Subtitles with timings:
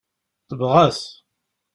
[0.47, 1.01] Tebɣa-t.